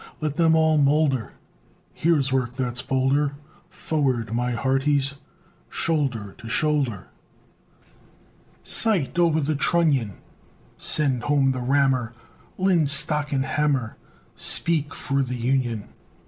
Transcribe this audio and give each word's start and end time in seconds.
Let 0.19 0.33
them 0.33 0.55
all 0.55 0.79
moulder 0.79 1.33
Here's 1.93 2.31
work 2.31 2.55
that's 2.55 2.81
bolder! 2.81 3.35
Forward, 3.69 4.33
my 4.33 4.53
hearties! 4.53 5.13
Shoulder 5.69 6.33
to 6.39 6.49
shoulder. 6.49 7.09
Sight 8.63 9.19
o'er 9.19 9.39
the 9.39 9.53
trunnion 9.53 10.13
Send 10.79 11.25
home 11.25 11.51
the 11.51 11.61
rammer 11.61 12.15
Linstock 12.57 13.31
and 13.31 13.45
hammer! 13.45 13.95
Speak 14.35 14.95
for 14.95 15.21
the 15.21 15.35
Union! 15.37 15.89